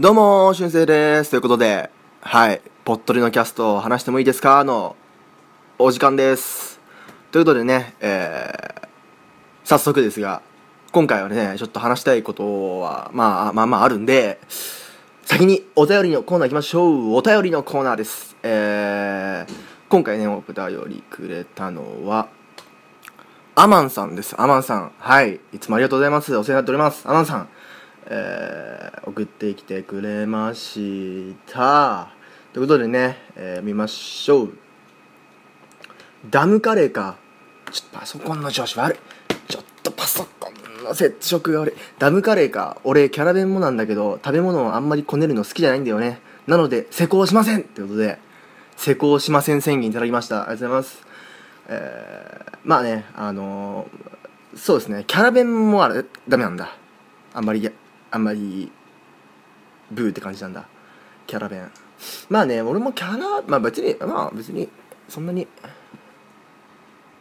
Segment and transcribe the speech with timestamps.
[0.00, 1.30] どうも、しゅんせいです。
[1.30, 4.62] ということで、はい、ぽっとりのキャストを話してもいいですか？
[4.62, 4.94] の、
[5.76, 6.78] お時間です。
[7.32, 8.88] ということでね、えー、
[9.64, 10.40] 早速ですが、
[10.92, 14.38] 今回はね、ちょっと話したいことは、まあ、まあまああるんで、
[15.24, 17.14] 先にお便りのコーナー行きましょう。
[17.16, 18.36] お便りのコーナーです。
[18.44, 19.52] えー、
[19.88, 22.28] 今回ね、お便りくれたのは、
[23.56, 24.40] アマンさんです。
[24.40, 24.92] アマンさん。
[25.00, 25.40] はい。
[25.52, 26.36] いつもありがとうございます。
[26.36, 27.02] お世話になっております。
[27.08, 27.48] アマンさん。
[28.08, 32.08] えー、送ってきてくれました。
[32.52, 34.52] ということでね、えー見ましょう。
[36.30, 37.16] ダムカレーか。
[37.70, 38.98] ちょっとパソコンの調子悪い。
[39.50, 41.74] ちょっとパソコンの接触が悪い。
[41.98, 42.78] ダムカレーか。
[42.84, 46.20] 俺、キャラ弁もなんだけど、食べ物をあんまりこねるの好きじゃないんだよね。
[46.46, 48.18] なので、施工しませんということで、
[48.76, 50.48] 施工しません宣言いただきました。
[50.48, 51.06] ありがとうございます。
[51.68, 54.18] えー、まあね、あのー
[54.58, 56.74] そうですね、キャラ弁もあれ、ダメなんだ。
[57.32, 57.70] あんまりや、
[58.10, 58.70] あんまり、
[59.90, 60.66] ブーって感じなんだ。
[61.26, 61.70] キャラ弁。
[62.28, 64.68] まあね、俺もキャラ、まあ別に、まあ別に、
[65.08, 65.46] そんなに、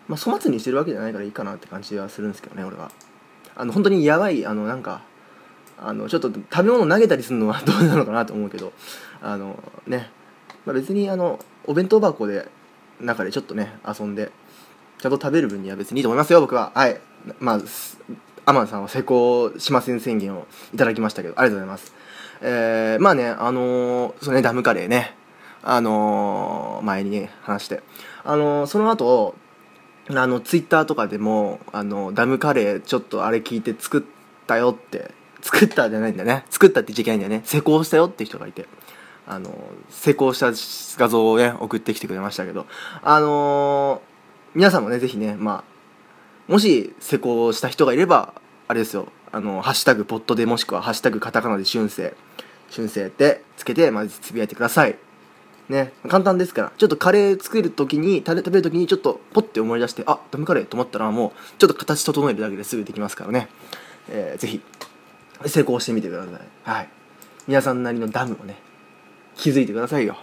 [0.08, 2.92] まあ粗末にしてるわけじゃないからいいかなって感じはするんですけどね、俺は。
[3.56, 5.02] あの、本当にやばい、あの、なんか、
[5.80, 8.74] あの、ちょっと食べ物投げたりするのはどうなのかなと思うけど、
[9.22, 10.10] あの、ね、
[10.66, 12.48] まあ別に、あの、お弁当箱で、
[13.00, 14.32] 中でちょっとね、遊んで、
[15.00, 16.72] ちゃんと食べる分には別にいいと思いますよ、僕は。
[16.74, 17.00] はい。
[17.40, 17.62] まあ、
[18.50, 21.94] アマンさんは成功しません宣言をいただきましたけど、ありがとうございます。
[22.40, 25.18] えー、まあね、あのー、そのね、ダムカレーね、
[25.64, 27.82] あのー、前にね、話して、
[28.24, 29.36] あのー、その後、
[30.10, 36.46] あの、ツイッターとかでも、あの、ダムカレーちょっとあれ聞いて作ったよって、作ったじゃないんだよね。
[36.50, 37.42] 作ったって言っちゃいけないんだよね。
[37.44, 38.66] 施工したよって人がいて、
[39.28, 39.54] あの、
[39.90, 40.54] 施工した
[40.98, 42.66] 画像をね、送ってきてくれましたけど、
[43.04, 44.02] あの
[44.56, 45.77] 皆さんもね、ぜひね、まあ、
[46.48, 48.34] もし施工した人がいれば、
[48.68, 52.16] あれですよ、あの、ハッシュタグポットでもしくはハッシュタグカタカナで春生、
[52.70, 54.98] 春生ってつけて、まずつぶやいてください。
[55.70, 63.50] ね、簡単ですから、ちょっとカレー作るときに、食べるときにちょっとポッて思い出して、あ、ダムカレーと思ったらもう、ちょっと形整えるだけですぐできますからね。
[64.10, 64.62] えーぜひ、
[65.46, 66.34] 成功してみてください。
[66.64, 66.90] はい。
[67.48, 68.58] 皆さんなりのダムをね、
[69.36, 70.18] 気づいてくださいよ。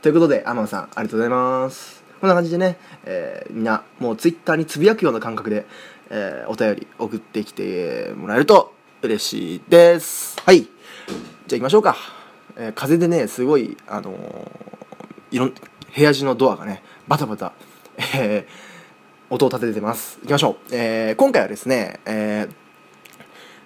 [0.00, 1.97] ということで、アマンさん、ありがとうございます。
[2.20, 5.66] こんな感じでね、えーみんな、もうツイッターにつぶやくような感覚で、
[6.10, 10.36] えーお便り送ってきてもらえると嬉しいです。
[10.44, 10.62] はい。
[10.62, 11.96] じゃあ行きましょうか。
[12.56, 17.52] えー風でね、すごい、あのーいろん、部屋中のドアがね、バタバタ、
[18.16, 18.68] えー
[19.30, 20.18] 音を立ててます。
[20.22, 20.74] 行きましょう。
[20.74, 22.54] えー今回はですね、えー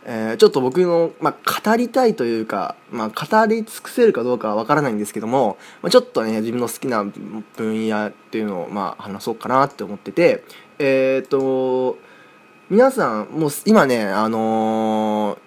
[0.05, 10.45] えーちょっと僕の、まあ、語りたいというか、まあ、語り尽くせるかどうかはわからないんですけども、まあ、ちょっとね自分の好きな分野っていうのを、まあ、話そうかなって思ってて
[10.79, 11.99] えっ、と
[12.71, 15.39] 皆さんもう今ねあのー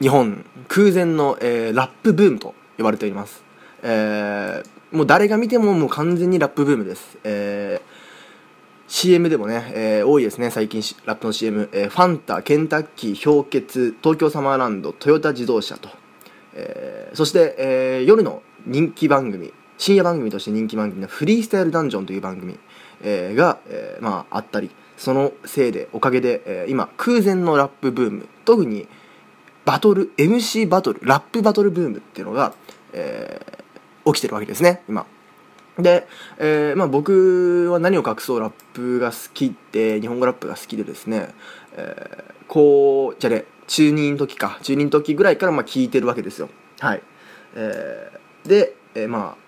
[0.00, 3.44] 日本空前の、えーラップブームと呼ばれております、
[3.82, 7.89] えーもう誰が見てももう完全にラップブームです、えー
[8.92, 15.88] CM でもね、えー多いですね最近ラップの CM、えーファンタケンタッキー氷結東京サマーランドトヨタ自動車と、
[16.54, 22.58] えーそして、えー夜の人気番組深夜番組として人気番組のフリースタイルダンジョンという番組、
[23.02, 28.28] えーが、えーまあ、あったりそのせいでおかげで、えー今空前のラップブーム。
[28.44, 28.88] 特に
[29.64, 32.54] バトル MC バトルラップバトルブームっていうのが、
[32.92, 33.60] えー
[34.12, 35.06] 起きてるわけですね今。
[35.78, 36.06] で、
[36.38, 41.34] えーまあ、僕は何を隠そうラップが好きって日本語ラップが好きでですね、
[41.76, 44.58] えーこうじゃあね中2の時か。
[44.62, 46.48] 中2の時ぐらいからまあ聞いてるわけですよ。
[46.80, 47.02] はい、
[47.54, 49.40] えーで、えーまあ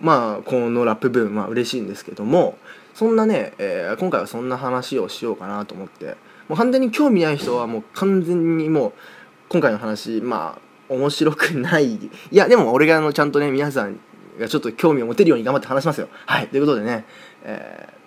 [0.00, 2.58] まあこのラップブームまあ嬉しいんですけども
[2.92, 6.16] そんなね、えー今回はそんな話をしようかなと思って。
[6.48, 8.92] もう完全に興味ない人はもう完全にもう
[9.48, 11.94] 今回の話まあ面白くない。
[11.94, 14.00] いやでも俺があのちゃんとね皆さん
[14.38, 16.08] がちょっと興味を持てるように頑張って話しますよ。
[16.26, 16.48] はい。
[16.48, 17.04] ということでね、
[17.44, 18.02] えー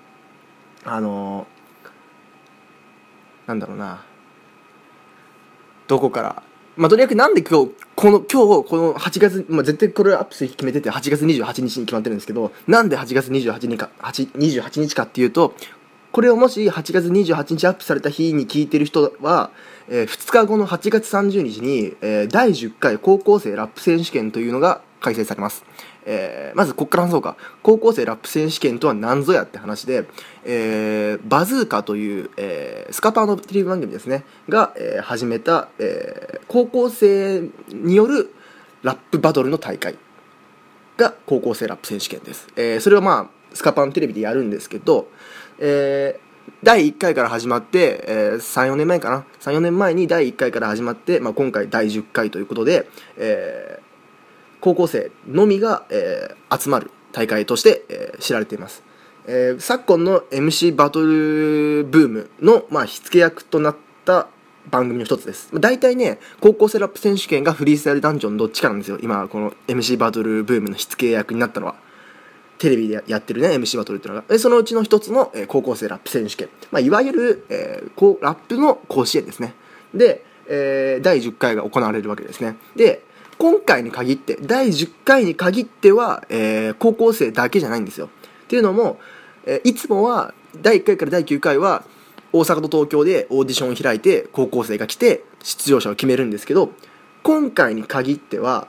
[0.88, 1.47] あの
[3.47, 4.03] なんだろうな。
[5.88, 6.44] どこから。
[6.78, 15.55] まあとにかくなんで今日この今日この8月、まあ、絶対これアップする決めてて8月28日に決まってるんですけどなんで8月28日か8 28日かっていうと
[16.11, 19.52] これをもし8月28日アップされた日に聞いてる人は、
[19.90, 25.66] え2日後の8月30日に、えー第10回高校生ラップ選手権というのが開催されます、
[26.05, 27.35] えーまずこっから話そうか。
[27.63, 30.05] 高校生ラップ選手権とは何ぞやって話で、
[30.46, 34.23] えーバズーカという、えースカパーのテレビ番組ですね。
[34.47, 38.34] が、えー始めた、えー高校生による
[38.84, 39.97] ラップバトルの大会。
[40.97, 45.09] が高校生ラップ選手権です、えーそれをまあスカパンテレビでやるんですけど、
[45.59, 46.25] えー
[46.61, 49.25] 第1回から始まって、えー、34年前かな。
[49.40, 52.87] 34年前に第1回から始まって、まあ、今回第10回ということで、
[53.17, 53.84] えー
[54.66, 58.82] 高校生のみが、えー集まる大会として、えー知られています、
[59.28, 63.76] えー昨今の MC バトルブームの、まあ、火付け役となっ
[64.06, 64.28] た
[64.72, 65.52] 番組の一つです。
[65.53, 68.97] 大体ね高校生ラップ選手権がフリースタイルダンジョンどっちかなんですよ。
[69.03, 71.76] 今この MC バトルブームの火付け役になったのは。
[72.58, 74.28] テレビでやってるね MC バトルっていうのが。
[74.28, 79.53] でそのうちの一つの、えー高校生ラップ選手権、まあ、いわゆる、えーこうラップの甲子園ですね。
[79.94, 82.58] で、えー第10回が行われるわけですね。
[82.76, 83.04] で
[83.37, 88.08] 今回に限って第10回に限っては、えー高校生だけじゃないんですよ。
[88.08, 88.99] っていうのも、
[89.46, 91.84] えーいつもは第1回から第9回は
[92.32, 96.72] 大阪と東京でオーディションを開いて高校生が来て出場者を決めるんですけど
[97.23, 98.67] 今回に限っては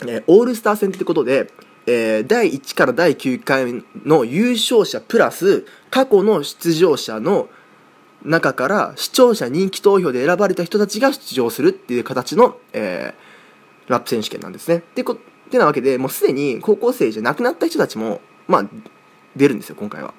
[0.00, 1.52] えーオールスター戦ってことで、
[1.86, 7.48] えー第1から第9回の優勝者プラス過去の出場者の
[8.24, 13.29] 中から視聴者人気投票で選ばれた人たちが出場するっていう形の、えー
[13.90, 14.76] ラップ選手権なんですね。
[14.76, 18.68] ってこってなわけでもうすでに高校生じゃなくなった人たちも、まあ、
[19.36, 20.14] 出るんですよ今回は。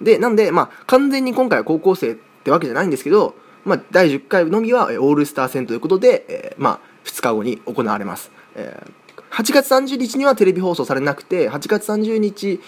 [0.00, 3.34] でなんで、まあ、完全に今回は高校生ってわけじゃないんですけど、
[3.64, 8.30] まあ、第10回のみはオールスター戦ということで、えーまあ、2日後に行われます。
[8.54, 9.04] えー
[9.34, 12.60] 8月30日にはテレビ放送されなくて8月30日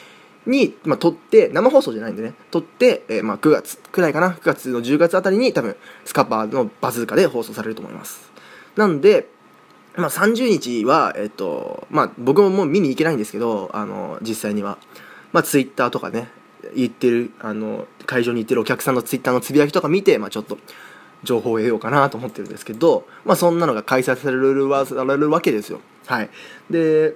[0.46, 8.32] に、まあ、撮って生放送じゃないんでね撮って、えーまあ、9月くらいかな9月の10月あたりに多分スカパーのバズーカで放送されると思います
[8.74, 9.28] なんで、
[9.96, 14.78] まあ、30日は、えっとまあ、僕ももう見に行けないんですけどあの実際には、
[15.32, 16.28] まあ、ツイッターとかね
[16.75, 20.58] 言ってるあの会場に行ってるお客さんのツイッターのつぶやきとか見て、まあ、ちょっと
[21.22, 25.81] 情報を得ようかなと思ってるんですけど、まあ、そんなのが開催されるわされるわけですよ。
[26.06, 26.31] はい。
[26.70, 27.14] で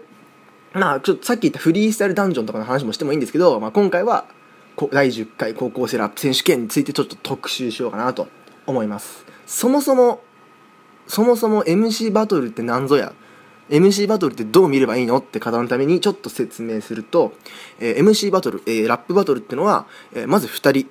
[0.72, 4.26] まあちょっとさっき言ったフリースタイルダンジョンとかの話もしてもいいんですけど、まあ、今回は
[4.92, 8.28] 第10回高校生ラップ選手権についてちょっと特集しようかなと
[8.66, 9.24] 思います。
[9.46, 10.22] そもそも
[11.10, 13.12] そもそも MC バトルって何ぞや
[13.68, 17.32] ？MC バトルってどう見ればいいのって方のためにちょっと説明すると、
[17.80, 20.88] えー MC バトル、えーラップバトルっていうのは、えーまず2人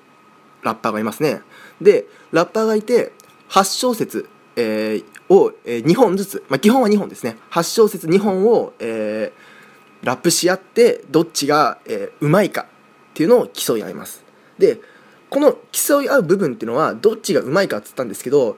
[0.62, 1.42] ラッパーがいますね。
[1.82, 3.14] でラッパーがいて
[3.50, 4.28] 8小節、
[4.58, 7.38] えーを、え2本ずつ、まあ、基本は2本ですね。
[7.52, 12.66] 8小節2本を、えーラップし合ってどっちが、えーうまいかっ
[13.14, 14.26] ていうのを競い合います。
[14.58, 14.82] で
[15.30, 18.58] この競い合う部分っていうのはどっちがうまいかっつったんですけど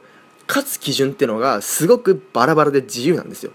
[0.52, 3.54] 勝つ基準っていうのがすごくバラバラで自由なんですよ。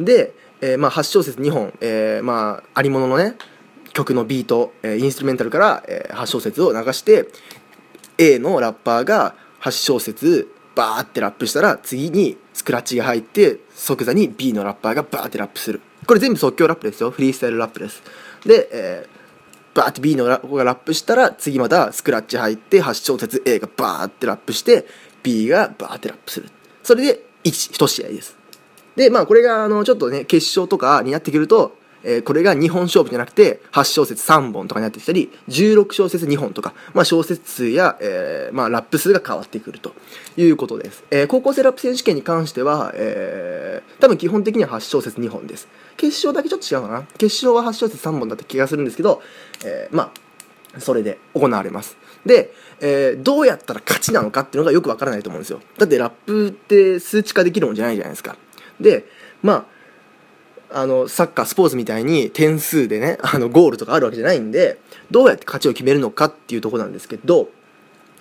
[0.00, 3.36] で、えーまあ、8小節2本、えーまあ、ありもののね
[3.92, 7.28] 曲のビート、えーインストゥルメンタルから、えー8小節を流して
[8.18, 15.80] A のラッパーが8小節バーってラップしたら次にスクラッチが入って即座に B のラッパーがバーってラップする。
[16.06, 17.12] これ全部即興ラップですよ。
[17.12, 18.02] フリースタイルラップです。
[18.44, 19.22] で、えー
[19.74, 24.86] バーって B のラ子がラップしたら次またスクラッチ入って8小節 A がバーってラップして
[25.22, 26.48] B がバーってラップする。
[26.82, 28.36] それで 1, 1試合です。
[28.96, 39.94] でまあこれがあのちょっとね決勝とかになってくると、えーこれが2本勝負じゃなくて8小節3本とかになってきたり16小節2本とか、まあ、小節数や、えーまあ、ラップ数が変わってくると
[40.36, 45.68] いうことです、えー高校生ラップ選手権に関しては、えー多分基本的には8小節2本です。
[45.96, 47.02] 決勝だけちょっと違うかな。
[47.18, 49.22] 決勝は8小節3本だった気がするんですけど、
[49.64, 50.12] えーま
[50.74, 51.96] あそれで行われます。
[52.24, 55.60] で、えーどうやったら勝ちなのかっていうのがよくわからないと思うんですよ。
[55.78, 58.36] だってラップって数値化できるもんじゃないじゃないですか。
[58.80, 59.06] で
[59.42, 59.66] ま
[60.70, 64.78] ああのサッカースポーツみたいに点数でね あのゴールとかあるわけじゃないんで
[65.10, 67.50] どうやって勝ちを決めるのかっていうとこなんですけど、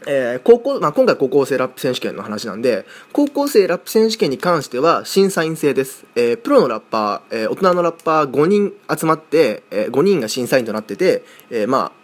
[0.06, 12.01] えー高校まあ、今回高校生ラップ選手権の話なんで高校生ラップ選手権に関しては審査員制です、えープロのラッパー、え大人のラッパー5人集まって、え5人が審査員となってて、えまあ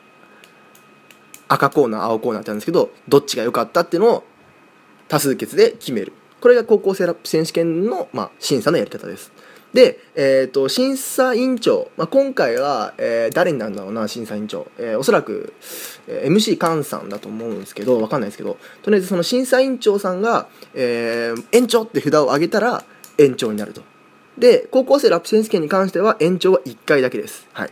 [1.48, 4.24] 赤コーナー青コーナーってあるんですけどどっちが良かったっていうのを
[5.08, 6.14] 多数決で決める。
[6.42, 9.32] これが高校生ラップ選手権の、まあ、審査のやり方です。
[9.74, 15.54] で、えー、と審査委員長、まあ、今回は、えー誰になるんだろうな審査委員長、えーおそらく、
[16.08, 22.84] えー MC 菅さんだと思うんですけどわかんないですけどとりあえずその審査委員長さんが、えー延長って札を上げたら
[23.18, 23.82] 延長になると。
[24.38, 27.48] で高校生ラップ選手権に関しては延長は1回だけです。
[27.54, 27.70] はい。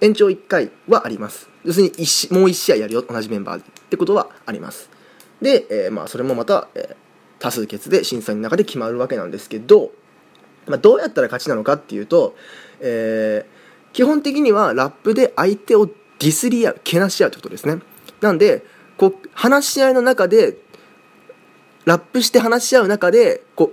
[0.00, 1.55] 延長1回はあります。
[1.66, 4.88] 要するに一もう1試合やるよ同じメンバーでってことはあります。
[5.42, 6.96] で、えーまあ、それもまた、えー
[7.38, 9.90] 多数決で審査員の中で決まるわけなんですけど、
[10.66, 12.34] まあ、どうやったら勝ちなのかっていうと、
[12.80, 17.80] えー基本的にはラップで相手をディスり合うけなし合うってことですね。
[18.20, 18.62] なんで
[18.98, 20.58] こう話し合いの中で
[21.86, 23.72] ラップして話し合う中でこ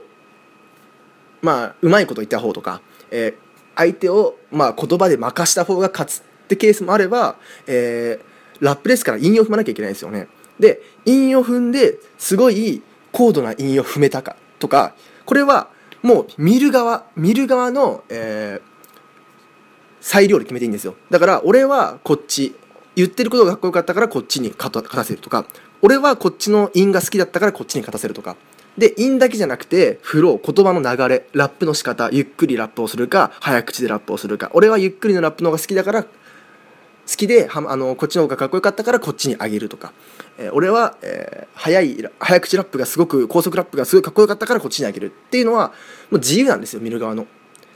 [1.42, 2.82] うまあうまいこと言った方とか、
[3.12, 3.36] えー
[3.76, 7.36] 相手を、まあ、言葉で任した方が勝つってケースもあれば、
[7.68, 8.34] えー
[8.64, 10.28] ラップですから韻を踏まなきゃいけないんですよね。
[10.60, 12.82] で韻を踏んですごい
[13.12, 14.96] 高度な韻を踏めたかとか
[15.26, 15.68] これは
[16.02, 18.62] もう見る側見る側の、えー、
[20.00, 20.96] 裁量で決めていいんですよ。
[21.10, 22.56] だから俺はこっち
[22.96, 25.46] 言ってることがかっこよかったからこっちに勝たせるとか
[25.82, 28.38] 俺はこっちの韻が好きだったからこっちに勝たせるとか。
[28.78, 36.06] で韻だけじゃなくてフロー言葉の流れラップの仕方ゆっくりラップをするか早口でラップをするか俺はゆっくりのラップの方が好きだから
[37.14, 39.94] 好きであのこっちの方がかっこよかったからこっちにあげるとか、
[40.40, 45.70] えー、俺は、えー、早い早口ラップがすごく高速ラップがすごいかっこよかったからこっちにあげるっていうのは
[46.10, 47.28] もう自由なんですよ見る側の。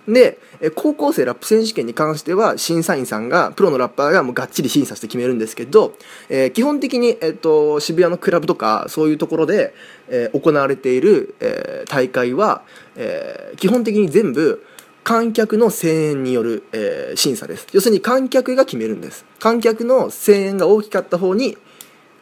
[0.08, 5.94] でえ高校生ラップ選手権に関しては審査員さんがプロのラッパーがもうがっちり審査して決めるんですけど、
[6.30, 9.74] えー、基本的に、えーと、渋谷のクラブとかそういうところで、
[10.08, 12.64] えー、行われている、えー、大会は、
[12.96, 14.66] え基本的に全部
[15.08, 17.66] 観客の声援による、え審査です。
[17.72, 19.24] 要するに観客が決めるんです。
[19.40, 21.58] 観客の声援が大きかった方に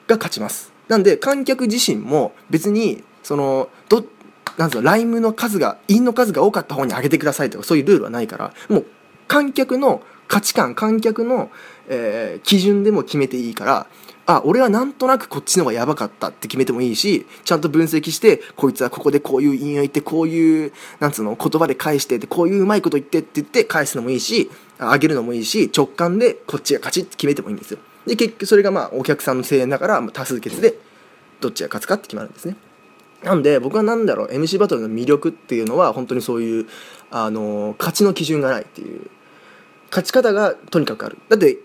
[0.06, 0.72] が勝ちます。
[0.88, 4.06] なんで観客自身も別にそのど
[4.60, 8.86] なんつうのライムの数が陰の数が多かった方に上げてくださいとかそういうルールはないからもう
[9.28, 11.50] 観客の価値観観客の、
[11.88, 13.88] えー、基準でも決めていいから
[14.28, 27.80] あ俺はなんとなくこっちの方がやばかったって決めてもいいしちゃんと分析してこいつはここでこういう陰を言ってこういうなんつうの言葉で返してってこういううまいこと言ってって言って返すのもいいし上げるのもいいし直感でこっちが勝ちって決めてもいいんですよ。
[28.08, 30.76] で結局それがまあお客さんの声援だから多数決で
[31.40, 32.56] どっちが勝つかって決まるんですね。
[33.24, 36.68] なんで僕は何だろう MC バトルの魅力っていうのは本当にそういう
[37.10, 39.10] あの勝ちの基準がないっていう
[39.90, 41.18] 勝ち方がとにかくある。
[41.30, 41.58] だって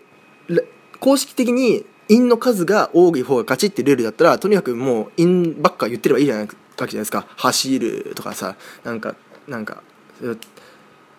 [1.01, 7.27] 公式的に陰の数が多い方が勝ちってルールだったらとにかくもう陰ばっか言ってればいいじゃないかわけじゃないですか。
[7.37, 9.15] 走るとかさなんか
[9.47, 9.83] なんか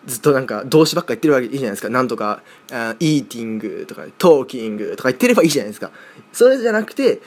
[0.04, 1.88] ずっとなんか動詞ばっか言ってるわけいいじゃないですか。
[1.88, 5.90] なんとかイーティングとかトーキングとか言ってればいいじゃないですか。
[6.32, 7.20] それじゃなくて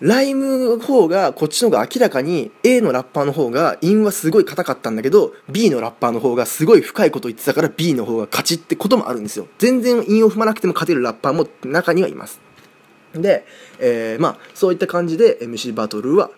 [0.00, 9.46] ライムの方がこっちの方が明らかに A のラッパーの方が韻はすごい硬かったんだけど B のラッパーの方がすごい深いこと言ってたから B の方が勝ちってこともあるんですよ。
[9.58, 12.40] 全然韻を踏まなくても勝てるラッパーも中にはいます。
[13.14, 13.44] で、
[13.78, 16.30] えー、まあそういった感じで MC バトルは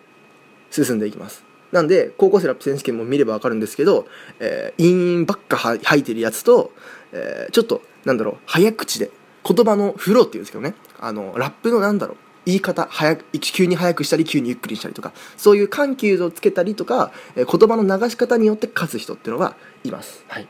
[0.71, 1.43] 進んでいきます。
[1.71, 4.07] なんで高校生ラップ選手権も見れば分かるんですけど、
[4.39, 6.71] えー、韻ばっか吐いてるやつと、
[7.11, 9.11] えー、ちょっとなんだろう早口で
[9.43, 10.75] 言葉のフローっていうんですけどね。
[10.99, 20.23] あのラップのなんだろう言い方早く急に早くしたり急にゆっくりしたりとかそういう緩急をつけたりとか、えー、言葉の流し方によって勝つ人っていうのがいます。
[20.27, 20.47] はい。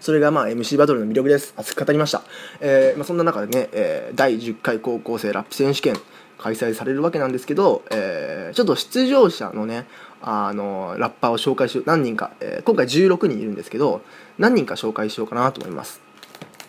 [0.00, 1.54] それがまあ MC バトルの魅力です。
[1.56, 2.22] 熱く語りました。
[2.60, 5.96] えー、まあ、そんな中でね、えー、第10回高校生ラップ選手権
[6.38, 9.86] 開催されるわけなんですけど、えー、ちょっと出場者のね、
[10.26, 14.00] あのラッパーを紹介しよう何人か、え今回16人いるんですけど
[14.38, 16.00] 何人か紹介しようかなと思います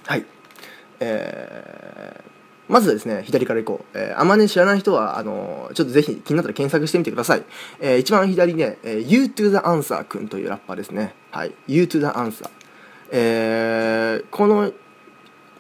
[0.05, 0.25] はい
[0.99, 3.97] えー、まずですね、左からいこう。
[3.97, 7.43] えー、あまね知らない人は、あの、ちょっとぜひ気になったら検索してみてください。
[7.79, 11.13] えー、一番左ね、えー、You to the Answer くんというラッパーですね。
[11.31, 11.53] はい。
[11.67, 12.49] You to the Answer。
[13.17, 14.73] えー、この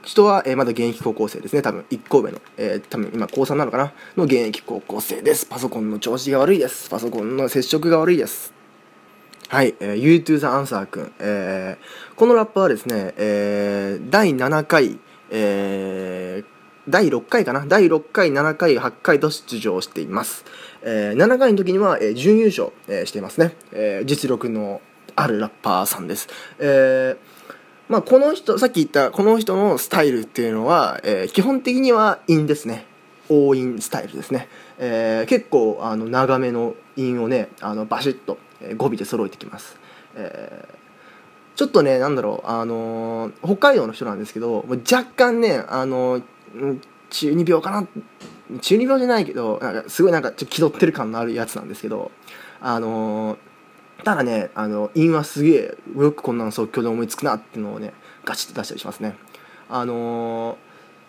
[0.03, 1.61] 人は、えー、まだ現役高校生ですね。
[1.61, 5.45] 多分、1個上の、えー、多分今高3なのかなの現役高校生です。
[5.45, 6.89] パソコンの調子が悪いです。
[6.89, 8.53] パソコンの接触が悪いです。
[9.47, 11.13] はい、えー、You to the Answer くん。
[11.19, 16.45] えー、このラッパーはですね、えー、第7回、えー、
[16.89, 17.65] 第6回かな？
[17.65, 20.45] 第6回7回8回と出場しています、
[20.83, 24.81] えー、7回の時には、えー、準優勝、えー、していますね、えー、実力の
[25.15, 26.27] あるラッパーさんです、
[26.59, 27.17] えー
[27.87, 32.85] まあ、この人さっき言ったこの人のスタイルっていうのは、えー、基本的には陰ですね。
[33.27, 38.37] 応印スタイルですね、えー、結構あの長めの印をねあのバシッと、
[38.77, 39.79] 語尾で揃えてきます、
[40.15, 40.85] えー
[41.55, 46.79] ちょっとね、なんだろう、あのー、北海道の人なんですけど、若干ね、あのー、
[47.09, 47.87] 中二病かな。
[48.61, 52.11] 中二病じゃないけどなんかすごいなんかちょっと気取ってる感のあるやつなんですけど
[52.61, 53.39] あのた
[54.13, 57.93] だねあの韻はすげえよくこんなの即興で思いつくなっていうのをね
[58.23, 59.15] ガチって出したりしますね。
[59.67, 60.57] あの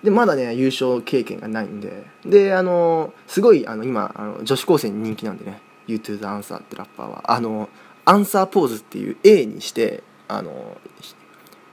[0.02, 2.06] でまだね優勝経験がないんで。
[2.24, 7.30] であのすごいあの今あの女子高生に人気なんでね「You to the Answer」ってラッパーは。
[7.30, 7.68] あの
[8.06, 10.76] アンサーポーズっていう A にしてあの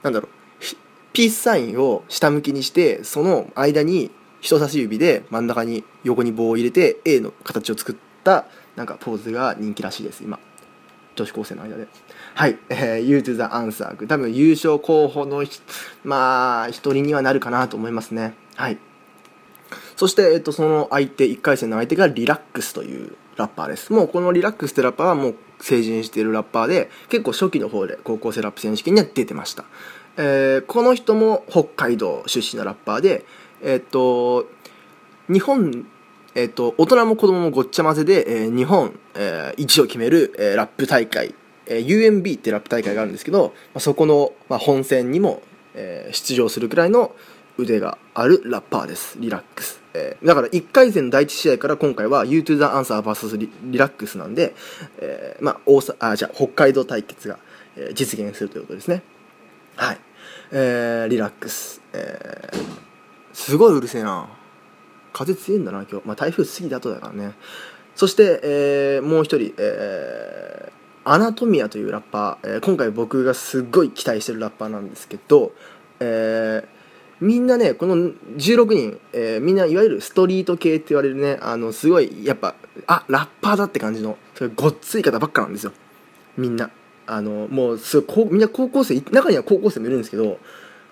[0.02, 0.30] なんだろう
[1.12, 10.40] ピースサインを下向きにしてその間に人差し指で真ん中に横に棒を入れて A の形を作ったなんかポーズが人気らしいです今。
[11.14, 11.86] 女子高生の間で。
[12.34, 15.44] はい、えー、You to the answer 多分優勝候補の
[16.02, 18.34] まあ一人にはなるかなと思いますね。
[18.56, 18.78] はい。
[19.96, 23.92] そして、えっと、その相手1回戦の相手がリラックスというラッパーです。
[23.92, 29.64] もうこのリラックスってラッパーはもう成人しているラッパーで結構初期の方で高校生ラップ選手権には出てました。
[30.16, 33.24] えー、この人も北海道出身のラッパーで、
[33.62, 34.46] え、っと
[35.28, 35.86] 日本
[36.34, 41.34] えっ、と、大人も子供もごっちゃ混ぜで、えー日本、えー一を決める、えーラップ大会、
[41.66, 45.42] えー UMB ってラップ大会があるんですけど、まあ、そこの、まあ、本戦にも、
[45.74, 47.14] えー出場するくらいの
[47.56, 49.16] 腕があるラッパーです。
[49.20, 49.80] リラックス。
[49.94, 54.54] えーだから1回戦第1試合から今回は You to the Answer vs リリラックスなんで、
[54.98, 57.38] えーまあ、大阪あ、じゃ北海道対決が、
[57.76, 59.02] えー実現するということですね。
[59.76, 59.98] はい。
[60.50, 61.80] えーリラックス。
[61.92, 62.84] えー
[63.32, 64.28] すごいうるせえな。
[65.14, 66.06] 風強いんだな、今日。
[66.06, 67.32] まあ、台風過ぎた後だからね。
[67.94, 70.74] そして、えーもう一人、えー
[71.06, 75.52] アナトミアというラッパー、えー今回僕がすっごい期待してるラッパーなんですけど、
[76.00, 76.74] えー
[77.20, 77.94] みんなね、この
[78.36, 82.56] 16人、えーみんないわゆるストリート系って言われるね、あの、すごい、やっぱ、
[82.86, 85.72] あ、ラッパーだって感じの、それごっつい方ばっかなんですよ。
[86.36, 86.70] みんな。
[87.06, 90.38] あの、もう、すごいこう、みんな高校生、中には高校生もいるんですけど、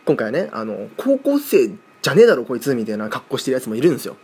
[0.04, 1.70] 今回はね、あの、高校生
[2.02, 4.16] じゃねえだろ、こいつ、みたいな格好してるやつもいるんですよ。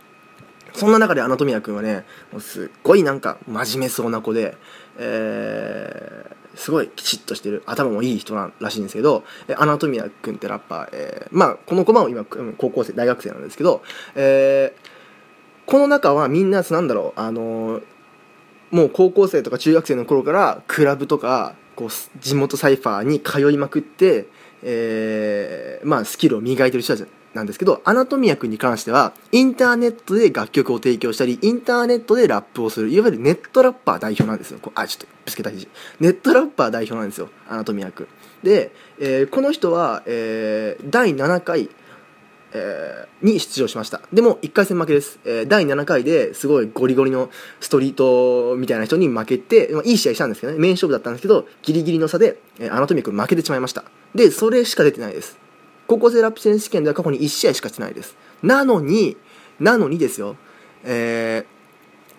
[0.73, 4.57] そんな中でアナトミア君はね、もうすっごいなんか真面目そうな子で、
[4.97, 9.23] えーすごいきちっとしてる、頭もいい人らしいんですけど、
[9.55, 13.81] アナトミア君ってラッパー、えーまあ、この子も今、高校生、大学生なんですけど、
[14.15, 14.89] えー
[15.65, 17.83] この中はみんな、なんだろう、あのー
[18.71, 24.27] もう高校生とか中学生の頃からクラブとかこう地元サイファーに通いまくって、
[24.61, 34.59] えーまあ、スキルを磨いてる人たちなんですけどアナトミア君に関してはインターネットで楽曲を提供したりインターネットでラップをするいわゆるネットラッパー代表なんですよ。
[34.59, 35.67] こあちょっとぶつけた肘
[35.99, 38.07] ネットラッパー代表なんですよアナトミア君。
[38.43, 41.69] で、えーこの人は、えー第7回
[42.51, 44.01] えーに出場しました。
[44.11, 50.59] でも1回戦負けです、えー第7回ですごいゴリゴリのストリートみたいな人に負けて、まあ、いい試合したんですけどね。
[50.59, 53.83] メイン勝負だったんですけどギリギリの差で、えーアナトミック負けてしまいました。
[54.15, 55.37] でそれしか出てないです。
[55.89, 58.15] 高校生ラップ選手権では過去に1試合しかしてないです。
[58.43, 59.17] なのに
[59.59, 60.35] なのにですよ、
[60.83, 61.45] えー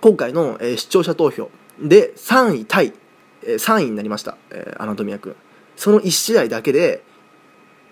[0.00, 1.50] 今回の、えー視聴者投票
[1.80, 2.92] で3位タイ、
[3.44, 5.36] えー3位になりました、えーアナトミア君。
[5.76, 7.04] その1試合だけで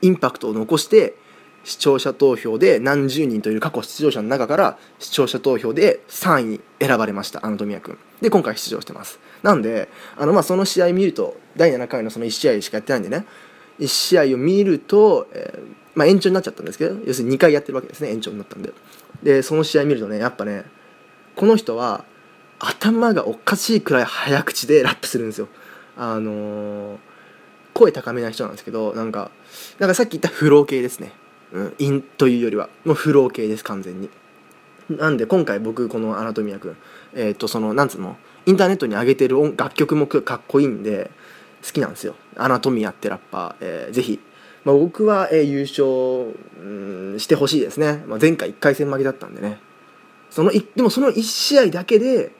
[0.02, 1.14] インパクトを残して
[1.62, 7.96] 視聴者投票で何十人という過去出場者の中から視聴者投票で3位に選ばれましたアナトミア君。
[8.20, 9.20] で今回出場してます。
[9.44, 13.26] なんであのまあその試合見ると第7回のその1試合しかやってないんでね
[13.80, 18.72] 1試合を見ると、えーまあ、延長になっちゃったんですけど要するに2回やってるわけですね延長になったんで。
[19.22, 20.64] でその試合見るとねやっぱね
[21.34, 22.04] この人は
[22.60, 25.48] 頭がおかしいくらい早口でラップするんですよ。
[25.96, 26.96] あのー
[27.74, 29.30] 声高めな人なんですけどなんか
[29.78, 31.12] なんかさっき言ったフロー系ですね。
[31.52, 32.68] うん、インというよりは。
[32.84, 34.10] もうフロー系です完全に。
[34.90, 36.76] なんで今回僕このアナトミア君
[37.14, 38.16] えっ、とそのなんつうの？
[38.46, 41.10] インターネットに上げてる音楽曲もかっこいいんで
[41.64, 42.14] 好きなんですよ。
[42.36, 44.20] アナトミアってラッパー、えーぜひ、
[44.64, 45.84] まあ、僕は、えー優勝、
[46.62, 49.60] うん、してほしいですね、まあ、前回1回戦負けだったんでね。
[50.30, 52.32] そのいでもその1試合だけで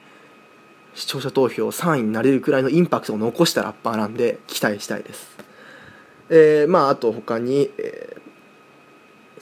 [0.93, 5.37] 視聴者投票3位になれるくらいのインパクトを残したラッパーなんで期待したいです。
[6.29, 8.19] えーまああと他に、えー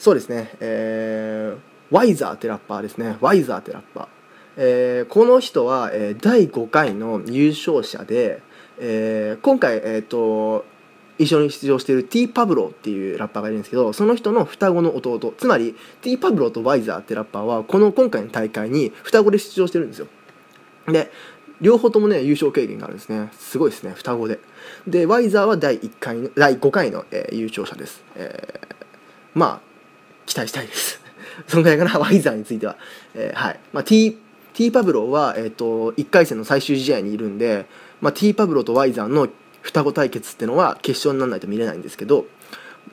[0.00, 3.16] そうですね、えーワイザーってラッパーですね。
[3.20, 4.06] ワイザーってラッパー、
[4.56, 8.42] えーこの人は、えー第5回の優勝者で、
[8.80, 10.64] えー今回、えー、と
[11.18, 20.06] 一緒に出場している T パブロっていうラッパーがいるんですけどその人の双子の弟つまり T パブロとワイザーってラッパーはこの今回の大会に双子で出場してるんですよ。
[20.86, 21.10] で
[21.60, 23.30] 両方ともね優勝経験があるんですね。
[23.36, 24.38] すごいですね双子で。
[24.86, 28.76] でワイザーは第1回の第5回の、えー優勝者です、えー
[29.34, 29.68] まあ
[30.26, 31.00] 期待したいです。
[31.48, 32.76] そのぐらいかなワイザーについては、
[33.14, 34.18] えーはい、まあ、T,
[34.52, 37.66] T パブロは、えー、と1回戦の最終試合にいるんで、
[38.00, 39.28] まあ、T パブロとワイザーの
[39.60, 42.26] 双子対決っていうのは決勝にならないと見れないんですけど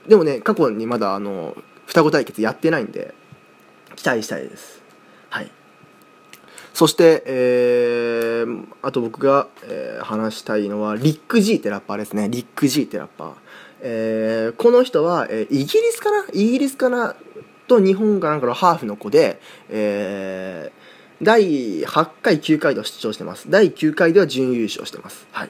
[0.07, 3.13] でもね過去にまだあの双子対決やってないんで
[3.95, 4.81] 期待したいです。
[5.29, 5.51] はい。
[6.73, 12.27] そして、えーあと僕が、えー話したいのはリック・ジーってラッパーですね。
[12.29, 13.33] リック・ジーってラッパー、
[13.81, 16.25] えーこの人は、えーイギリスかな？
[16.33, 17.15] イギリスかな？
[17.67, 19.39] と日本かなんかのハーフの子で、
[19.69, 20.84] えー
[21.21, 23.49] 第8回9回と出場してます。
[23.49, 25.27] 第9回では準優勝してます。
[25.31, 25.49] はい。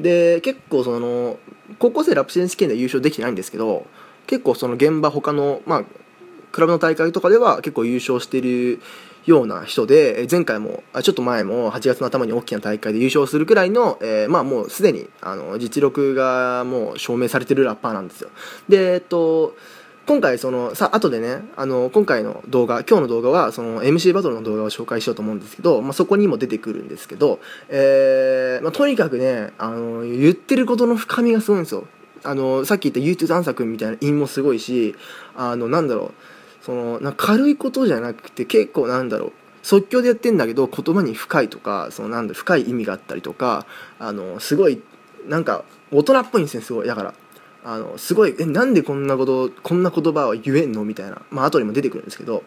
[0.00, 1.38] で結構その
[1.78, 3.86] 高校生ラップ選手権では優勝できてないんですけど
[4.26, 5.84] 結構その現場他のまあ
[6.52, 8.80] クラブの大会とかでは結構優勝してる
[9.26, 18.30] ような人で前回もちょっと前も8月の頭に大きな大会で優勝するくらいの、えーまあもうすでにあの実力がもう証明されてるラッパーなんですよ。
[18.68, 19.56] でえっと
[20.06, 31.86] 今回そのさ後でねあの今回の動画今日の動画はその MC バトルの動画を紹介しようと思うんですけど、まあ、そこにも出てくるんですけど、えーまあ、とにかくねあの言ってることの深みがすごいんですよ。
[32.22, 34.94] あのさっき言った YouTube 残作みたいな韻もすごいし
[35.36, 36.12] あのなんだろ
[36.60, 43.66] うそのな軽いことじゃなくて結構なんだろう即興でやってんだけど言葉に深いとかそのなんだ深い意味があったりとか
[43.98, 44.82] あのすごい
[45.26, 46.86] なんか大人っぽいんですねすごい。
[46.86, 47.14] だから
[47.64, 50.84] あのすごいえなんでこんなことこんな言葉を言えんの？
[50.84, 51.22] みたいな。
[51.30, 52.42] まあ後にも出てくるんですけど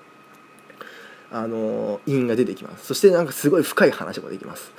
[1.32, 2.86] あの韻が出てきます。
[2.86, 4.72] そしてなんかすごい深い話ができます、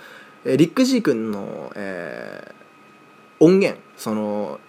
[0.45, 4.61] えー、リック・ジー君の、えー、音源その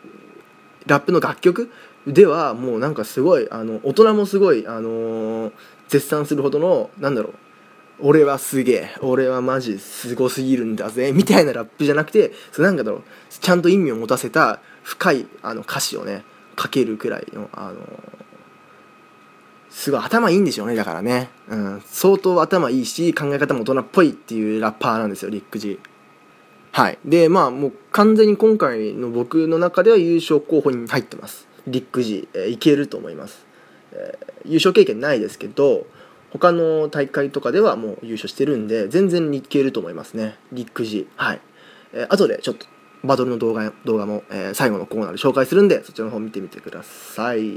[0.88, 1.72] ラップの楽曲
[2.08, 5.52] ではもうなんかすごいあの大人もすごい、あのー、
[5.88, 7.34] 絶賛するほどのなんだろう。
[8.02, 13.04] 俺はすげえ俺はマジすごすぎるんだぜみたいなラップじゃなくてそなんかだろう。
[13.30, 16.24] ちゃんと意味を持たせた深いあの歌詞をね
[16.60, 17.76] 書けるくらいのあの
[19.70, 25.80] すごい頭いいんでしょうねだからね、うん、相当頭いいし考え方も大人っぽいっていうラッパーなんですよリック・ジ
[26.72, 27.00] はい。
[27.06, 31.48] でまあもう完全に今回の僕の中では優勝候補に入ってます。
[31.68, 33.46] リック・ジ、えー、いけると思います、
[33.94, 35.86] えー、優勝経験ないですけど
[36.32, 41.42] 他の大会とかではもう優勝してるんで全然いけると思いますねリック・ジはい、
[41.94, 42.66] えー、後でちょっと
[43.04, 47.52] バトルの動画動画も、えー、最後のコーナーで紹介するんでそちらの方見てみてください。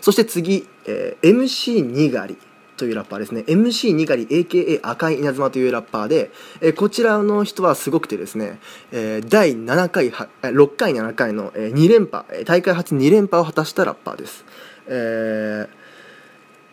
[0.00, 2.36] そして次、えー、MC にがり
[2.76, 3.42] というラッパーですね。
[3.42, 8.58] MC にがり AKA 赤い稲妻というラッパーで、えー、こちらの人はすごくてですね、
[8.90, 14.44] えー、第7回は6回7回の、えー、2連覇大会初2連覇を果たしたラッパーです、
[14.88, 15.68] えー、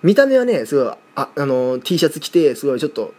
[0.02, 3.14] 見た目はねすごいああの T シャツ着てすごいちょっと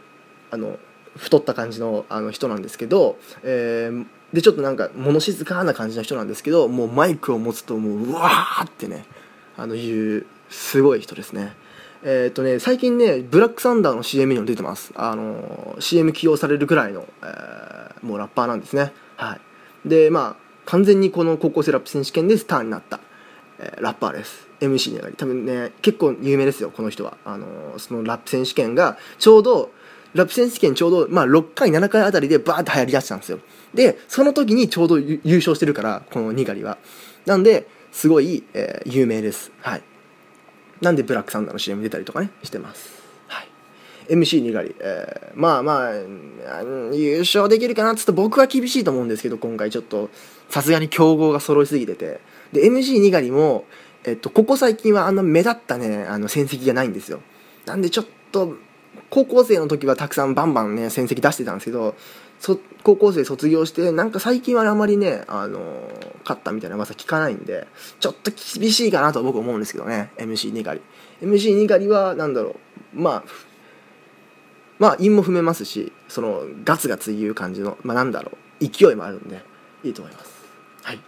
[0.51, 0.79] あの
[1.17, 9.05] 太った感じのあの人なんですけど、えー、でちょっとなんか物静かな感じの人なんですけどもうマイクを持つともううわーってね
[9.57, 11.55] あのいうすごい人ですね。
[12.03, 14.93] えっ、とね最近ねブラックサンダーの CM にも出てます。
[14.97, 18.93] あの CM 起用されるくらいの、えー、もうラッパーなんですね。
[19.17, 19.37] は
[19.85, 19.89] い。
[19.89, 23.01] でまあ完全にこの高校生ラップ選手権でスターになった、
[23.59, 24.49] えー、ラッパーです。
[24.61, 25.17] MC に上がり。
[25.17, 27.17] 多分ね結構有名ですよこの人は。
[27.25, 27.47] あの
[27.79, 29.71] そのラップ選手権がちょうど
[30.15, 33.41] ラップ選手権ちょうど、まあ、6回7回あたりでバーって流行りだしたんですよ。
[33.75, 36.79] でその時にちょうど優勝してるからこのニガリは。
[37.27, 39.53] なんですごい、えー、有名です。
[39.61, 39.83] はい。
[40.81, 43.03] なんでブラックサンダーの CM 出たりとかねしてます。
[43.29, 43.49] はい。
[44.09, 45.93] MC にがり、えー、まあまあ
[46.93, 47.93] 優勝できるかな？
[47.93, 50.11] っつって僕は厳しいと思うんですけど今回ちょっと
[50.49, 52.21] さすがに強豪が揃いすぎてて。
[52.53, 53.65] で MC にがりも、
[54.05, 57.21] えっと、ここ最近はあんな目立ったねあの戦績がないんですよ。
[57.67, 58.57] なんでちょっと
[59.11, 61.95] 高校生の時はたくさんバンバンね戦績出してたんですけど
[62.83, 65.61] 高校生卒業してなんか最近はあまりねあの
[66.25, 67.67] 勝ったみたいな噂聞かないんで
[68.01, 70.81] ちょっと厳しいかなと僕思うんですけどね MC にがり。
[71.21, 72.57] MC にがりは何だろ
[72.95, 73.25] うまあ
[74.79, 79.43] まあ韻も踏めますしそのガツガツ言う感じのまあなんだろう勢いもあるんで
[79.85, 80.31] いいと思います。
[80.83, 81.01] はい。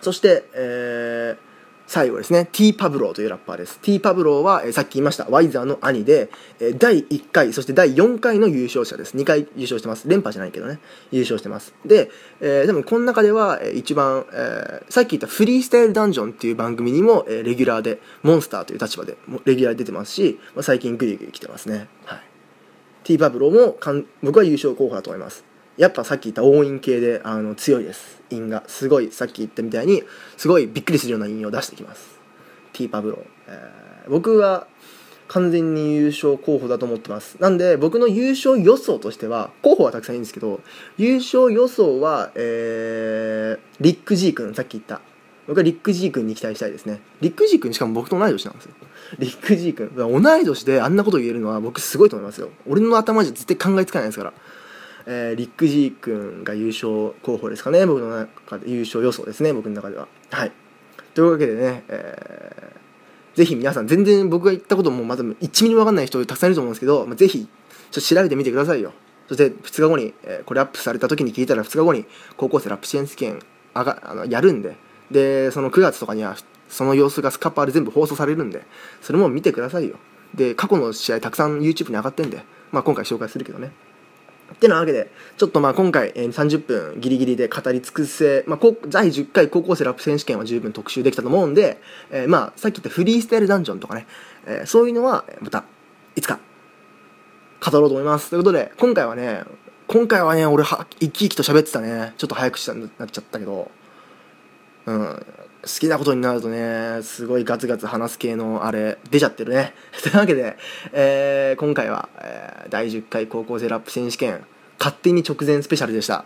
[0.00, 1.51] そしてえー
[1.92, 3.78] 最後ですね、T パブローというラッパーです。
[3.80, 9.14] T パブローは、えー、さっき言いました、ワイザーの兄で、えー、第1回、そして第4回の優勝者です。
[9.14, 10.08] 2回優勝してます。
[10.08, 10.78] 連覇じゃないけどね、
[11.10, 11.74] 優勝してます。
[11.84, 21.88] で、えー、でもこの中では、えー、一番、えー、さっき言ったフリースタイルダンジョンっていう番組にも、えー、レギュラーで、モンスターという立場でレギュラーで出てますし、まあ、最近グリグリ来てますね。
[22.06, 22.20] はい。
[23.04, 25.51] T パブローもかん僕は優勝候補だと思います。
[25.76, 28.20] やっぱさっき言った応印系であの強いです。
[28.30, 30.02] 印がすごいさっき言ったみたいに
[30.36, 32.18] すごいびっくりするような印を出してきます。
[32.72, 34.66] T パブロー、えー、僕は
[35.28, 37.36] 完全に優勝候補だと思ってます。
[37.40, 40.60] なんで僕の優勝予想としては候補はたくさんいいんですけど
[40.98, 45.00] 優勝予想は、えー、リック・ジー君さっき言った。
[45.48, 47.00] 僕はリック・ジー君に期待したいですね。
[47.20, 48.72] リック・ジー君しかも僕と同い年なんですよ。
[49.18, 49.90] リック・ジー君。
[49.96, 52.50] 同い年であんなこと言えるのは僕すごいと思いますよ。
[52.68, 54.32] 俺の頭じゃ絶対考えつかないですから。
[55.06, 57.84] えー、リック・ジー君が優勝候補ですかね。
[57.86, 59.52] 僕の中で優勝予想ですね。
[59.52, 60.08] 僕の中では。
[60.30, 60.52] はい。
[61.14, 68.92] というわけでね、えー、ぜひ皆さん全然僕が言ったこともまだ1ミリも分かんない人たくさんいると思うんですけど、まあ、ぜひちょっと調べてみてくださいよ。
[69.28, 72.04] そして2日後に、えー、これアップされた時に聞いたら2日後に
[72.36, 73.40] 高校生ラップ支援試験
[73.74, 74.76] あがあのやるんで。
[75.10, 76.36] でその9月とかには
[76.70, 78.64] その様子がスカッパーで全部放送されるんで。
[79.00, 79.96] それも見てくださいよ。
[80.34, 83.72] で過去の試合たくさん YouTube に上がってんで、まあ、今回紹介するけどね。
[84.52, 94.06] ってなわけで、ちょっとまあ今回、えー、30分ギリギリで語り尽くせ、まあ、第10回高校生ラップ選手権は十分特集できたと思うんで、えー、まあさっき言ったフリースタイルダンジョンとかね、
[94.46, 95.64] えー、そういうのはまた
[96.14, 96.38] いつか
[97.64, 98.30] 語ろうと思います。
[98.30, 99.44] ということで、今回はね、
[99.86, 102.14] 今回はね、俺は生き生きと喋ってたね。
[102.16, 103.70] ちょっと早口になっちゃったけど、
[104.86, 105.26] うん、
[105.62, 109.74] 好きなことになるとね、すごいガツガツ話す系のあれ、出ちゃってるね。
[110.02, 110.56] というわけで、
[110.92, 114.44] えー、今回は、えー、第10回高校生ラップ選手権、
[114.78, 116.24] 勝手に直前スペシャルでした。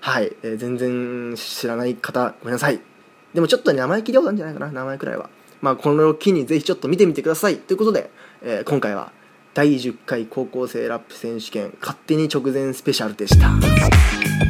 [0.00, 2.80] はい、えー、全然知らない方、ごめんなさい。
[3.34, 5.28] でもちょっと名前聞いたことあるんじゃないかな、名前くらいは。
[5.60, 7.58] まあ、この機にぜひちょっと見てみてください。
[7.58, 8.10] ということで、
[8.42, 9.12] えー、今回は
[9.52, 14.49] 第10回高校生ラップ選手権勝手に直前スペシャルでした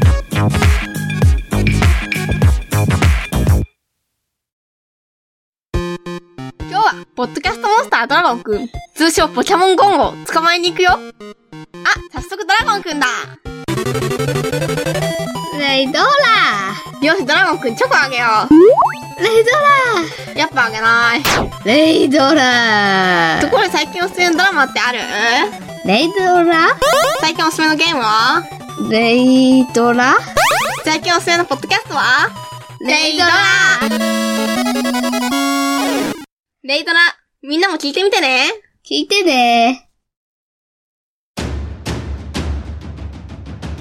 [7.20, 10.92] ポッドキャストモンスタードラゴンくん、通称ポケモンゴンを捕まえに行くよ。
[10.92, 10.98] あ、
[12.14, 13.06] 早速ドラゴンくんだ。
[15.58, 16.06] レイドラ。
[17.06, 18.24] よし、ドラゴンくんチョコあげよ
[19.18, 19.50] レイド
[20.32, 20.38] う。
[20.38, 21.22] やっぱあげない。
[21.22, 23.38] ラレイドラ。
[23.42, 25.00] ところで最近おすすめのドラマってある？
[25.84, 26.68] レイドラ。
[27.20, 28.48] 最近おすすめのゲームは？
[28.88, 30.16] レイドラ。
[30.86, 32.30] 最近おすすめのポッドキャストは？
[32.80, 34.59] レイドラ
[36.70, 37.00] レイドラ、
[37.42, 38.44] みんなも聞いてみてね。
[38.88, 39.90] 聞いてね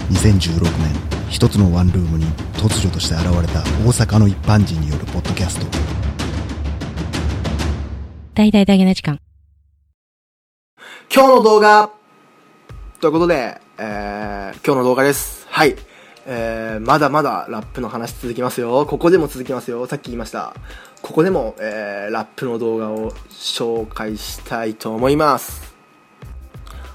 [0.09, 5.67] 2016年一つのワンルームに突如として現れた大阪の一般人によるポッドキャスト
[8.33, 9.19] 大々大げな時間。
[11.13, 11.91] 今日の動画
[13.01, 15.45] ということで、えー、今日の動画です。
[15.47, 15.75] はい。
[16.25, 18.85] えー、まだまだラップの話続きますよ。
[18.85, 19.85] ここでも続きますよ。
[19.87, 20.55] さっき言いました。
[21.01, 25.69] ここでも、えー、ラップの動画を紹介したいと思います。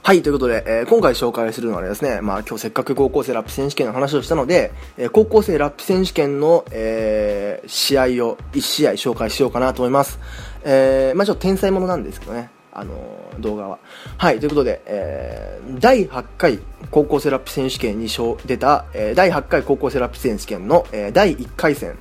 [0.02, 10.18] はい、ということで、えー今回紹介するのはですね、まあ今日せっかく高校生ラップ選手権の話をしたので、えー高校生ラップ選手権の、えー試合を1試合紹介しようかなと思います。
[10.64, 13.78] えーまあちょっと天才ものなんですけどね、あのー動画は。
[14.18, 16.58] はい、ということで、えー第8回
[16.90, 18.08] 高校生ラップ選手権に
[18.44, 21.96] 出た、えー第8回高校生ラップ選手権の、えー第1回戦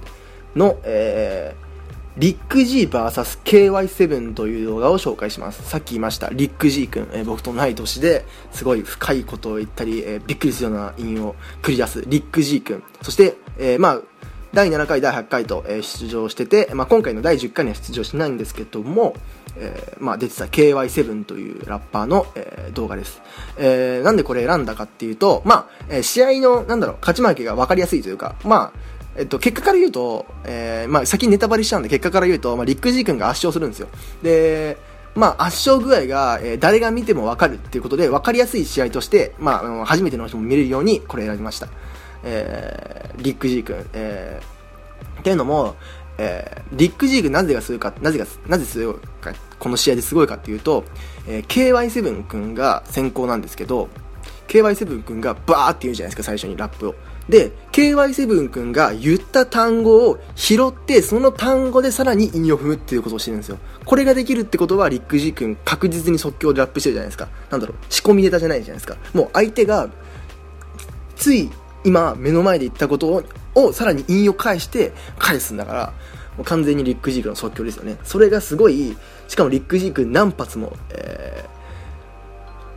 [0.58, 1.63] の、えー
[2.16, 5.68] リック G vs KY7 という動画を紹介します。
[5.68, 12.84] さっき言いました、リック G 君、えー僕と同い年ですごい深いことを言ったり、えーびっくりするような韻を繰り出すリック G 君。
[13.02, 14.02] そして、えーまあ、
[14.54, 19.16] 第7回、第8回と、えー出場してて、まあ、今回の第10回には出場しないんですけども、
[19.58, 23.24] えーまあ、出てた KY7 というラッパーの、えー動画です。
[23.58, 28.80] えーなんでこれ選んだかっていうと、まあ、えー試合の、なんだろう、勝ち負けが分かりやすいというか、まあ、
[29.16, 33.88] えっと、結果から言うと、えーまあ、先にネタバレしちゃうんで、結果から言うと、まあ、リック・ジー君が圧勝するんですよ。
[34.24, 34.78] で、
[35.16, 41.68] まあ、圧勝具合が、えー誰が見ても分かるっていうことで、分かりやすい試合として、まああの、初めての人も見れるように、これ選びました。
[42.24, 43.86] えーリック・ジー君。
[43.94, 45.76] えーっていうのも、
[46.18, 50.84] えーリック・ジー君なぜがすごいか、なぜが、なぜすごいか、この試合ですごいかっていうと、
[51.28, 53.90] えー KY7 君が先行なんですけど、
[54.48, 56.96] KY7 君がバーって言うじゃないですか、最初にラップを。
[57.30, 63.58] で、KY7 君が言った単語を拾って、その単語でさらに韻を踏むっていうことをしてるんですよ。
[63.86, 67.30] これができるってことは、リック・ジー君確実に即興でラップしてるじゃないですか。
[67.50, 68.98] なんだろう、仕込みネタじゃないじゃないですか。
[69.14, 69.90] もう相手が、
[71.16, 71.50] つい
[71.84, 73.24] 今目の前で言ったことを
[73.56, 75.94] をさらに引用返して返すんだから
[76.38, 81.54] もう完全にリック・ジークの即興ですよねそれがすごいしかもリック・ジーク何発も、えー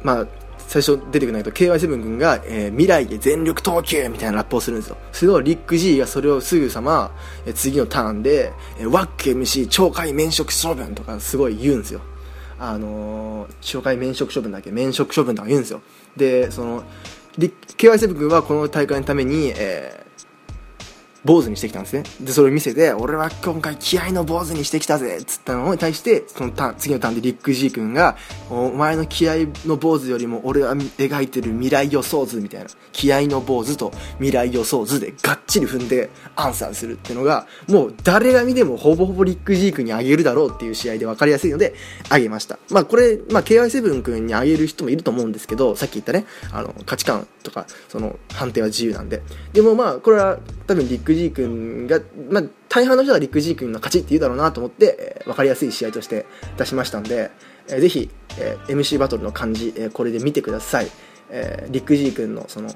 [0.02, 0.26] まあ
[0.68, 4.96] 最初出てくるんだけど KY7 君が、えー未来へ全力投球みたいなラップをするんですよ。
[5.12, 7.12] それをリック・ジーがそれをすぐさま、
[7.46, 12.00] えー次のターンで、えーワック MC 懲戒免職処分とかすごい言うんですよ。
[12.58, 14.70] あのー、懲戒免職処分だっけ？
[14.70, 15.82] 免職処分とか言うんですよ。
[16.16, 16.82] でその
[17.38, 20.05] リ KY7 君はこの大会のために、えー
[21.26, 22.04] 坊主にしてきたんですね。
[22.20, 25.18] でそれを見せて俺は今回気合の坊主にしてきたぜ。
[25.20, 28.16] っつったのに対してそのターン次のターンでリック・ジー君が
[28.48, 32.70] お前の気合の坊主よりも俺は描いてる未来予想図みたいな。
[32.92, 41.74] 気合の坊主と未来予想図でがっちり踏んでアンサーするっていうのがもう誰が見てもほぼほぼリック・ジー君にあげるだろうっていう試合で分かりやすいので
[42.08, 42.58] あげました。
[42.70, 49.22] まあこれ、まあ、KY7 君にあげる人もいると思うんですけどさっき言ったねあの価値観とかその判定は自由なんで。
[49.52, 52.00] でもまあこれは多分リック・ジー君が、
[52.30, 56.24] まあ、大半の人はリック・ジー君の勝ちって言うだろうなと思って、えー分かりやすい試合として
[56.56, 57.30] 出しましたんで、
[57.68, 60.88] えーぜひ、えー MC バトルの感じ、えーこれで見てください、
[61.30, 62.70] えーリック・ジー君のその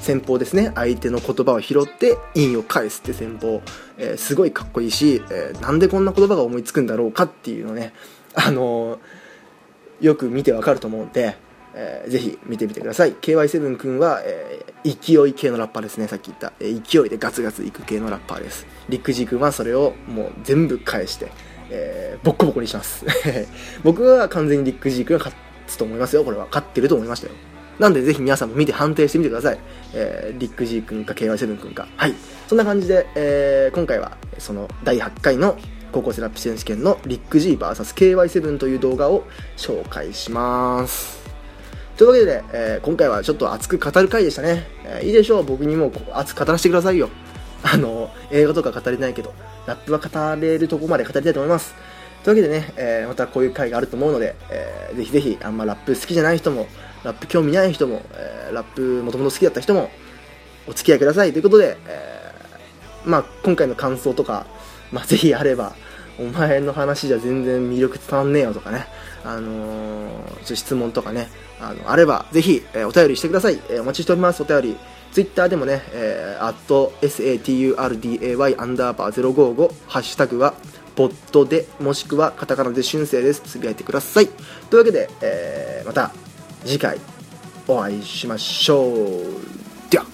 [0.00, 0.70] 戦法ですね。
[0.74, 3.62] 相手の言葉を拾って韻を返すって戦法、
[3.96, 7.92] えーすごいかっこいいし、えーなんでこんな言葉が思いつくんだろうかっていうのね。
[8.34, 8.98] あのー
[10.00, 11.36] よく見てわかると思うんで、
[11.74, 13.12] えーぜひ見てみてください。
[13.14, 16.06] KY7 君は、えー勢い系のラッパーですね。
[16.08, 18.66] さっき言った、えー勢いでガツガツいく系のラッパーです。
[18.88, 21.30] リック・ジー君はそれをもう全部返して、
[21.70, 23.04] えーボッコボコにします。
[23.84, 25.34] 僕は完全にリック・ジー君が勝
[25.66, 26.24] つと思いますよ。
[26.24, 27.32] これは勝ってると思いましたよ。
[27.78, 29.58] なんでぜひ皆さんも見て判定してみてください、
[29.94, 31.86] えーリック・ジー君か KY7 君か。
[31.96, 32.14] はい。
[32.48, 35.56] そんな感じで、えー今回はその第8回の
[35.92, 39.24] 高校生ラップ選手権のリック GVSKY7 という動画を
[39.56, 41.17] 紹介します。
[41.98, 45.42] というわけで、えー今回はちょっと熱く語る回でしたね、えーいいでしょう。
[45.44, 47.10] 僕にも熱く語らせてくださいよ。
[47.64, 49.34] あの映画とか語れないけど
[49.66, 51.74] ラップは語れるとこまで語りたいと思います。
[52.22, 56.68] というというわけでね、えーまたこういう回があると思うので、えーぜひぜひあんまラップ好きじゃない人も
[57.02, 59.90] ラップ興味ない人も、えーラップもともと好きだった人も
[60.68, 61.32] お付き合いください。
[61.32, 64.46] ということで、えーまあ、今回の感想とか、
[64.92, 65.74] まあ、ぜひあれば
[66.18, 68.86] お前の話じゃ全然魅力伝わんねえよとかね、
[69.24, 71.28] あのーちょ質問とかね。
[71.60, 74.42] あのあればぜひ、えーお便りしてください、えーお待ちしております。
[74.42, 74.76] お便り。
[75.12, 76.54] ツイッターでもね、えー、
[77.00, 80.54] saturday アンダーバー055ハッシュタグは
[80.96, 83.40] ボットでもしくはカタカナで春生です。
[83.40, 84.28] つぶやいてください。
[84.68, 86.12] というわけで、えーまた
[86.64, 86.98] 次回
[87.66, 88.90] お会いしましょう。
[89.90, 90.04] では。